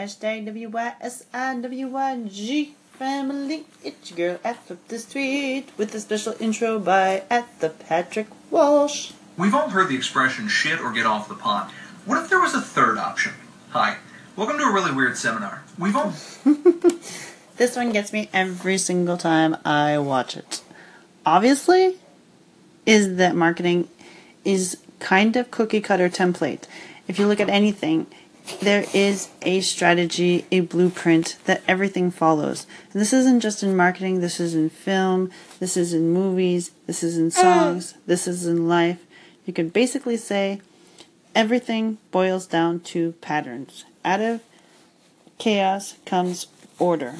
Hashtag 0.00 0.46
W-Y-S-I-W-Y-G 0.46 0.94
family. 2.92 3.66
It's 3.84 4.10
your 4.10 4.16
girl 4.16 4.40
at 4.42 4.56
the 4.88 4.98
Street 4.98 5.66
with 5.76 5.94
a 5.94 6.00
special 6.00 6.34
intro 6.40 6.78
by 6.78 7.24
at 7.28 7.60
the 7.60 7.68
Patrick 7.68 8.28
Walsh. 8.50 9.12
We've 9.36 9.54
all 9.54 9.68
heard 9.68 9.90
the 9.90 9.96
expression 9.96 10.48
shit 10.48 10.80
or 10.80 10.90
get 10.90 11.04
off 11.04 11.28
the 11.28 11.34
pot. 11.34 11.70
What 12.06 12.16
if 12.16 12.30
there 12.30 12.40
was 12.40 12.54
a 12.54 12.62
third 12.62 12.96
option? 12.96 13.32
Hi, 13.72 13.98
welcome 14.36 14.56
to 14.56 14.64
a 14.64 14.72
really 14.72 14.90
weird 14.90 15.18
seminar. 15.18 15.64
We've 15.78 15.94
all. 15.94 16.14
This 17.58 17.76
one 17.76 17.92
gets 17.92 18.10
me 18.10 18.30
every 18.32 18.78
single 18.78 19.18
time 19.18 19.54
I 19.66 19.98
watch 19.98 20.34
it. 20.34 20.62
Obviously, 21.26 21.98
is 22.86 23.16
that 23.16 23.36
marketing 23.36 23.90
is 24.46 24.78
kind 24.98 25.36
of 25.36 25.50
cookie 25.50 25.82
cutter 25.82 26.08
template. 26.08 26.62
If 27.06 27.18
you 27.18 27.26
look 27.26 27.38
at 27.38 27.50
anything, 27.50 28.06
there 28.58 28.84
is 28.92 29.28
a 29.42 29.60
strategy, 29.60 30.44
a 30.50 30.60
blueprint 30.60 31.36
that 31.44 31.62
everything 31.68 32.10
follows. 32.10 32.66
And 32.92 33.00
this 33.00 33.12
isn't 33.12 33.40
just 33.40 33.62
in 33.62 33.76
marketing, 33.76 34.20
this 34.20 34.40
is 34.40 34.54
in 34.54 34.70
film, 34.70 35.30
this 35.58 35.76
is 35.76 35.94
in 35.94 36.12
movies, 36.12 36.72
this 36.86 37.02
is 37.02 37.16
in 37.16 37.26
oh. 37.26 37.30
songs, 37.30 37.94
this 38.06 38.26
is 38.26 38.46
in 38.46 38.68
life. 38.68 38.98
You 39.46 39.52
could 39.52 39.72
basically 39.72 40.16
say 40.16 40.60
everything 41.34 41.98
boils 42.10 42.46
down 42.46 42.80
to 42.80 43.12
patterns. 43.20 43.84
Out 44.04 44.20
of 44.20 44.42
chaos 45.38 45.94
comes 46.04 46.46
order. 46.78 47.16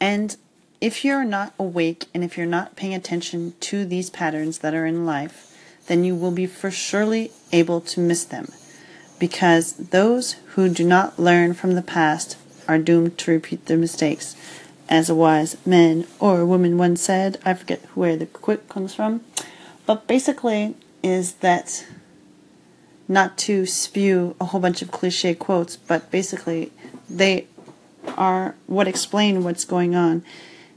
And 0.00 0.36
if 0.80 1.04
you're 1.04 1.24
not 1.24 1.54
awake 1.58 2.06
and 2.14 2.22
if 2.22 2.36
you're 2.36 2.46
not 2.46 2.76
paying 2.76 2.94
attention 2.94 3.54
to 3.60 3.84
these 3.84 4.10
patterns 4.10 4.58
that 4.58 4.74
are 4.74 4.86
in 4.86 5.06
life, 5.06 5.56
then 5.86 6.04
you 6.04 6.14
will 6.14 6.30
be 6.30 6.46
for 6.46 6.70
surely 6.70 7.30
able 7.52 7.80
to 7.80 8.00
miss 8.00 8.24
them. 8.24 8.48
Because 9.18 9.72
those 9.74 10.34
who 10.54 10.68
do 10.68 10.84
not 10.84 11.18
learn 11.18 11.54
from 11.54 11.74
the 11.74 11.82
past 11.82 12.36
are 12.68 12.78
doomed 12.78 13.16
to 13.18 13.30
repeat 13.30 13.66
their 13.66 13.78
mistakes. 13.78 14.36
As 14.88 15.10
a 15.10 15.14
wise 15.14 15.56
man 15.66 16.06
or 16.20 16.44
woman 16.44 16.78
once 16.78 17.02
said, 17.02 17.38
I 17.44 17.54
forget 17.54 17.80
where 17.94 18.16
the 18.16 18.26
quote 18.26 18.68
comes 18.68 18.94
from, 18.94 19.22
but 19.84 20.06
basically 20.06 20.76
is 21.02 21.34
that 21.34 21.86
not 23.08 23.36
to 23.38 23.66
spew 23.66 24.36
a 24.40 24.46
whole 24.46 24.60
bunch 24.60 24.82
of 24.82 24.90
cliche 24.90 25.34
quotes, 25.34 25.76
but 25.76 26.10
basically 26.10 26.72
they 27.08 27.46
are 28.16 28.54
what 28.66 28.88
explain 28.88 29.42
what's 29.42 29.64
going 29.64 29.94
on 29.94 30.24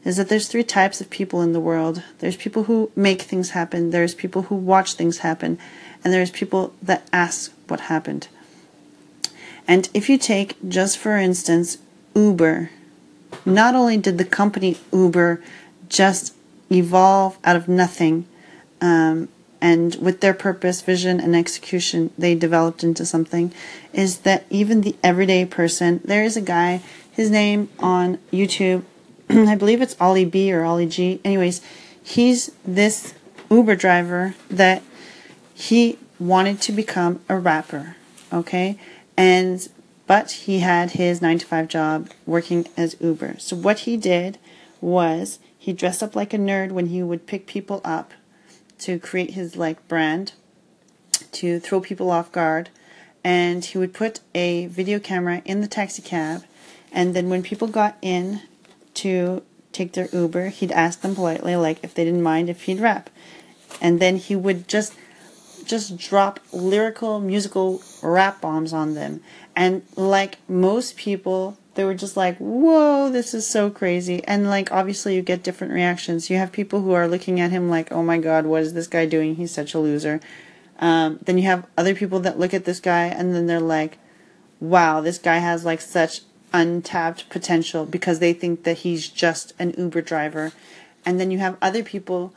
is 0.04 0.18
that 0.18 0.30
there's 0.30 0.48
three 0.48 0.64
types 0.64 1.02
of 1.02 1.10
people 1.10 1.42
in 1.42 1.54
the 1.54 1.60
world. 1.60 2.02
There's 2.20 2.38
people 2.38 2.64
who 2.64 2.92
make 2.96 3.22
things 3.24 3.52
happen, 3.52 3.92
there's 3.92 4.16
people 4.16 4.44
who 4.44 4.56
watch 4.56 4.94
things 4.94 5.20
happen, 5.20 5.60
and 6.04 6.14
there's 6.14 6.32
people 6.32 6.74
that 6.82 7.08
ask 7.12 7.54
what 7.70 7.82
happened. 7.82 8.28
And 9.68 9.90
if 9.94 10.10
you 10.10 10.18
take, 10.18 10.56
just 10.68 10.98
for 10.98 11.18
instance, 11.18 11.78
Uber, 12.16 12.72
not 13.46 13.76
only 13.76 13.98
did 13.98 14.18
the 14.18 14.26
company 14.26 14.78
Uber 14.92 15.42
just 15.88 16.34
evolve 16.72 17.38
out 17.44 17.56
of 17.56 17.68
nothing, 17.68 18.26
um, 18.82 19.30
and 19.62 19.96
with 19.96 20.22
their 20.22 20.34
purpose, 20.34 20.82
vision, 20.82 21.20
and 21.20 21.36
execution, 21.36 22.12
they 22.18 22.34
developed 22.34 22.84
into 22.84 23.06
something, 23.06 23.54
is 23.94 24.20
that 24.20 24.46
even 24.50 24.82
the 24.82 24.96
everyday 25.04 25.46
person, 25.46 26.00
there 26.04 26.24
is 26.24 26.38
a 26.38 26.42
guy, 26.42 26.82
his 27.12 27.30
name 27.30 27.70
on 27.80 28.18
YouTube, 28.32 28.84
I 29.30 29.56
believe 29.56 29.82
it's 29.82 29.96
Ollie 30.00 30.26
B 30.26 30.52
or 30.54 30.64
Ollie 30.64 30.88
G. 30.88 31.20
Anyways, 31.26 31.62
he's 32.02 32.52
this 32.66 33.14
Uber 33.52 33.76
driver 33.76 34.36
that 34.50 34.82
he 35.54 35.98
wanted 36.20 36.62
to 36.62 36.72
become 36.72 37.22
a 37.30 37.38
rapper, 37.38 37.96
okay? 38.32 38.78
And 39.18 39.68
but 40.08 40.32
he 40.32 40.60
had 40.60 40.92
his 40.92 41.22
9 41.22 41.40
to 41.40 41.46
5 41.46 41.68
job 41.68 42.10
working 42.26 42.68
as 42.76 42.96
Uber. 43.00 43.36
So 43.38 43.56
what 43.56 43.80
he 43.80 43.96
did 43.96 44.40
was 44.82 45.38
he 45.58 45.72
dressed 45.72 46.02
up 46.02 46.16
like 46.16 46.34
a 46.34 46.38
nerd 46.38 46.72
when 46.72 46.88
he 46.88 47.04
would 47.04 47.28
pick 47.28 47.46
people 47.46 47.80
up 47.84 48.14
to 48.80 48.98
create 48.98 49.32
his 49.32 49.56
like 49.56 49.88
brand 49.88 50.34
to 51.34 51.60
throw 51.60 51.80
people 51.80 52.10
off 52.10 52.32
guard 52.32 52.70
and 53.24 53.64
he 53.64 53.78
would 53.78 53.94
put 53.94 54.22
a 54.34 54.66
video 54.68 54.98
camera 54.98 55.44
in 55.46 55.62
the 55.62 55.68
taxi 55.68 56.02
cab 56.02 56.44
and 56.92 57.16
then 57.16 57.30
when 57.30 57.44
people 57.44 57.68
got 57.68 57.98
in 58.02 58.42
to 58.96 59.44
take 59.72 59.94
their 59.94 60.10
Uber, 60.12 60.50
he'd 60.50 60.72
ask 60.72 61.02
them 61.02 61.16
politely 61.16 61.56
like 61.56 61.80
if 61.84 61.94
they 61.94 62.04
didn't 62.04 62.24
mind 62.24 62.50
if 62.50 62.64
he'd 62.64 62.80
rap. 62.80 63.10
And 63.82 64.00
then 64.00 64.18
he 64.18 64.36
would 64.36 64.68
just 64.68 64.94
just 65.70 65.98
drop 65.98 66.40
lyrical 66.52 67.20
musical 67.20 67.82
rap 68.02 68.42
bombs 68.42 68.74
on 68.74 68.96
them. 68.96 69.22
And 69.56 69.84
like 69.96 70.38
most 70.50 70.98
people, 70.98 71.58
they 71.76 71.86
were 71.86 71.94
just 71.94 72.18
like, 72.18 72.38
"Whoa, 72.38 73.10
this 73.10 73.34
is 73.34 73.46
so 73.46 73.70
crazy." 73.70 74.24
And 74.26 74.50
like 74.50 74.72
obviously 74.72 75.16
you 75.16 75.22
get 75.22 75.44
different 75.44 75.74
reactions. 75.74 76.30
You 76.30 76.38
have 76.38 76.52
people 76.52 76.82
who 76.82 76.94
are 76.94 77.08
looking 77.08 77.40
at 77.40 77.52
him 77.52 77.70
like, 77.70 77.92
"Oh 77.92 78.04
my 78.04 78.18
god, 78.18 78.46
what 78.46 78.64
is 78.64 78.74
this 78.74 78.88
guy 78.88 79.06
doing? 79.06 79.36
He's 79.36 79.52
such 79.52 79.74
a 79.74 79.80
loser." 79.80 80.20
Um, 80.80 81.20
then 81.22 81.38
you 81.38 81.44
have 81.44 81.68
other 81.78 81.94
people 81.94 82.20
that 82.22 82.40
look 82.40 82.54
at 82.54 82.66
this 82.66 82.80
guy 82.80 83.06
and 83.06 83.36
then 83.36 83.48
they're 83.48 83.60
like, 83.60 83.98
"Wow, 84.60 85.02
this 85.02 85.18
guy 85.18 85.38
has 85.38 85.66
like 85.66 85.82
such 85.82 86.22
untapped 86.54 87.30
potential 87.30 87.86
because 87.86 88.20
they 88.20 88.34
think 88.34 88.64
that 88.64 88.80
he's 88.80 89.08
just 89.08 89.54
an 89.60 89.74
Uber 89.78 90.02
driver. 90.02 90.52
And 91.06 91.20
then 91.20 91.32
you 91.32 91.40
have 91.40 91.58
other 91.62 91.84
people 91.84 92.34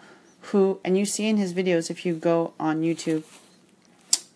who, 0.47 0.81
and 0.85 0.99
you 0.99 1.07
see 1.07 1.29
in 1.29 1.37
his 1.37 1.55
videos 1.55 1.91
if 1.91 2.05
you 2.05 2.15
go 2.15 2.53
on 2.59 2.83
YouTube, 2.83 3.25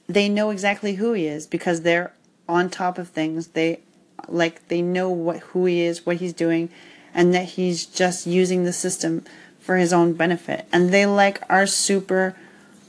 they 0.09 0.28
know 0.28 0.50
exactly 0.50 0.94
who 0.94 1.12
he 1.12 1.27
is 1.27 1.47
because 1.47 1.83
they're 1.83 2.12
on 2.49 2.71
top 2.71 2.99
of 2.99 3.09
things. 3.09 3.49
They 3.49 3.81
like 4.28 4.69
they 4.69 4.83
know 4.83 5.11
what 5.11 5.39
who 5.39 5.66
he 5.66 5.81
is, 5.83 6.06
what 6.06 6.16
he's 6.16 6.33
doing, 6.33 6.71
and 7.12 7.34
that 7.34 7.45
he's 7.50 7.87
just 7.87 8.27
using 8.27 8.65
the 8.65 8.72
system 8.72 9.25
for 9.61 9.77
his 9.77 9.93
own 9.93 10.12
benefit. 10.12 10.66
And 10.72 10.91
they 10.91 11.06
like 11.06 11.43
are 11.49 11.66
super 11.66 12.37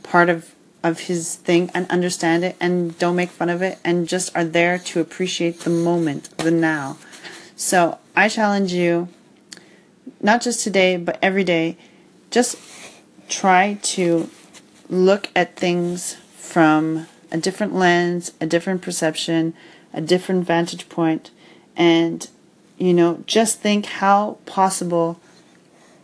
part 0.04 0.30
of 0.30 0.54
of 0.84 1.02
his 1.02 1.36
thing 1.36 1.72
and 1.74 1.90
understand 1.90 2.44
it 2.44 2.56
and 2.60 2.98
don't 3.00 3.16
make 3.16 3.30
fun 3.30 3.50
of 3.50 3.62
it 3.62 3.80
and 3.84 4.08
just 4.08 4.36
are 4.36 4.46
there 4.46 4.78
to 4.78 5.00
appreciate 5.00 5.62
the 5.62 5.70
moment, 5.70 6.30
the 6.38 6.52
now. 6.52 6.98
So 7.56 7.98
I 8.16 8.30
challenge 8.30 8.72
you, 8.74 9.10
not 10.22 10.42
just 10.42 10.64
today, 10.64 10.96
but 10.98 11.18
every 11.22 11.44
day, 11.44 11.78
just 12.30 12.56
try 13.28 13.78
to 13.82 14.30
look 14.90 15.30
at 15.36 15.56
things 15.56 16.16
from 16.36 17.08
a 17.32 17.38
different 17.38 17.74
lens, 17.74 18.32
a 18.40 18.46
different 18.46 18.82
perception, 18.82 19.54
a 19.94 20.02
different 20.02 20.46
vantage 20.46 20.90
point, 20.90 21.32
and 21.76 22.30
you 22.78 22.94
know, 22.94 23.24
just 23.26 23.60
think 23.60 23.86
how 23.86 24.38
possible, 24.46 25.20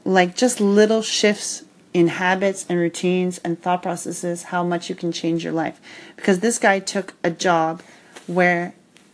like 0.03 0.35
just 0.35 0.59
little 0.59 1.01
shifts 1.01 1.63
in 1.93 2.07
habits 2.07 2.65
and 2.67 2.79
routines 2.79 3.37
and 3.39 3.61
thought 3.61 3.83
processes 3.83 4.43
how 4.43 4.63
much 4.63 4.89
you 4.89 4.95
can 4.95 5.11
change 5.11 5.43
your 5.43 5.53
life. 5.53 5.79
Because 6.15 6.39
this 6.39 6.57
guy 6.57 6.79
took 6.79 7.13
a 7.23 7.29
job 7.29 7.83
where 8.25 8.73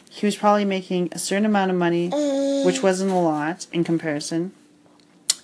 he 0.09 0.25
was 0.25 0.37
probably 0.37 0.65
making 0.65 1.09
a 1.11 1.19
certain 1.19 1.45
amount 1.45 1.71
of 1.71 1.77
money, 1.77 2.09
which 2.65 2.81
wasn't 2.81 3.11
a 3.11 3.15
lot 3.15 3.67
in 3.73 3.83
comparison, 3.83 4.53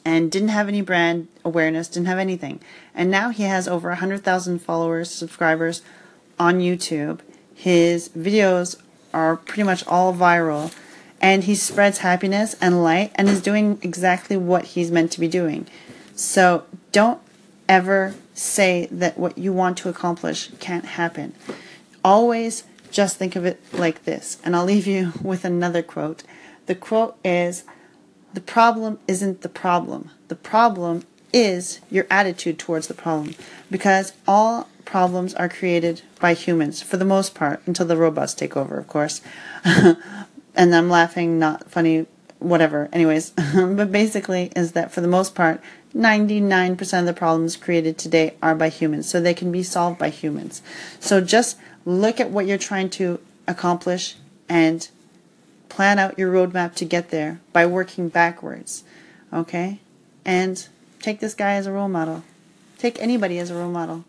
and 0.06 0.32
didn't 0.32 0.50
have 0.50 0.68
any 0.68 0.82
brand 0.82 1.28
awareness, 1.44 1.88
didn't 1.88 2.08
have 2.08 2.20
anything. 2.20 2.62
And 2.94 3.10
now 3.10 3.30
he 3.30 3.44
has 3.44 3.68
over 3.68 3.90
100,000 3.90 4.60
followers, 4.60 5.10
subscribers 5.10 5.82
on 6.40 6.60
YouTube. 6.60 7.20
His 7.56 8.10
videos 8.10 8.80
are 9.14 9.36
pretty 9.36 9.64
much 9.64 9.86
all 9.88 10.14
viral. 10.14 10.74
And 11.20 11.46
he 11.46 11.56
spreads 11.56 12.00
happiness 12.00 12.56
and 12.62 12.84
light 12.84 13.12
and 13.16 13.28
is 13.28 13.42
doing 13.42 13.80
exactly 13.82 14.38
what 14.38 14.66
he's 14.66 14.92
meant 14.92 15.12
to 15.14 15.20
be 15.20 15.28
doing. 15.28 15.66
So 16.16 16.66
don't 16.92 17.20
ever 17.68 18.14
say 18.36 18.88
that 18.92 19.18
what 19.18 19.38
you 19.38 19.52
want 19.52 19.78
to 19.80 19.90
accomplish 19.90 20.52
can't 20.60 20.86
happen. 20.86 21.34
Always 22.04 22.64
just 22.92 23.18
think 23.18 23.36
of 23.36 23.46
it 23.46 23.60
like 23.74 24.04
this. 24.04 24.38
And 24.46 24.56
I'll 24.56 24.66
leave 24.66 24.86
you 24.86 25.14
with 25.22 25.46
another 25.46 25.82
quote. 25.82 26.24
The 26.68 26.76
quote 26.76 27.18
is 27.24 27.64
The 28.36 28.42
problem 28.42 29.00
isn't 29.08 29.44
the 29.44 29.50
problem, 29.50 30.12
the 30.28 30.36
problem 30.36 31.04
is 31.32 31.80
your 31.90 32.06
attitude 32.12 32.60
towards 32.60 32.88
the 32.88 32.94
problem. 32.94 33.34
Because 33.72 34.12
all 34.28 34.68
problems 34.84 35.34
are 35.36 35.48
created 35.48 36.02
by 36.20 36.34
humans 36.34 36.82
for 36.82 36.98
the 36.98 37.06
most 37.06 37.34
part, 37.34 37.62
until 37.66 37.86
the 37.86 37.96
robots 37.96 38.34
take 38.34 38.58
over, 38.58 38.78
of 38.78 38.90
course. 38.90 39.22
and 39.64 40.76
I'm 40.76 40.90
laughing, 40.90 41.40
not 41.40 41.72
funny, 41.72 42.08
whatever. 42.40 42.90
Anyways, 42.92 43.30
but 43.56 43.94
basically, 43.94 44.52
is 44.54 44.74
that 44.74 44.92
for 44.92 45.00
the 45.00 45.08
most 45.08 45.34
part, 45.34 45.62
99% 45.96 47.00
of 47.00 47.06
the 47.06 47.14
problems 47.14 47.56
created 47.56 47.98
today 47.98 48.34
are 48.44 48.54
by 48.54 48.68
humans, 48.68 49.08
so 49.08 49.22
they 49.22 49.34
can 49.34 49.50
be 49.50 49.64
solved 49.64 49.98
by 49.98 50.10
humans. 50.10 50.62
So 51.00 51.22
just 51.22 51.58
look 51.86 52.20
at 52.20 52.32
what 52.32 52.48
you're 52.48 52.58
trying 52.58 52.90
to 52.92 53.22
accomplish 53.48 54.18
and 54.50 54.90
plan 55.70 56.00
out 56.00 56.18
your 56.18 56.32
roadmap 56.32 56.76
to 56.76 56.86
get 56.86 57.10
there 57.10 57.40
by 57.54 57.66
working 57.66 58.10
backwards. 58.10 58.84
Okay? 59.34 59.80
And 60.24 60.68
take 61.02 61.20
this 61.20 61.34
guy 61.34 61.54
as 61.54 61.68
a 61.68 61.72
role 61.72 61.90
model. 61.90 62.24
Take 62.78 63.02
anybody 63.02 63.40
as 63.40 63.52
a 63.52 63.56
role 63.56 63.72
model 63.72 64.06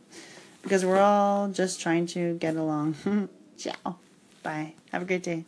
because 0.62 0.85
we're 0.85 1.00
all 1.00 1.49
just 1.49 1.81
trying 1.81 2.06
to 2.08 2.37
get 2.38 2.56
along. 2.56 3.29
Ciao. 3.58 3.97
Bye. 4.43 4.75
Have 4.93 5.03
a 5.03 5.05
great 5.05 5.23
day. 5.23 5.44